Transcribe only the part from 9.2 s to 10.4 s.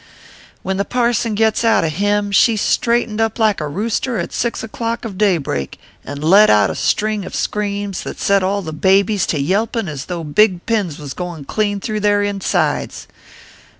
to yelping as though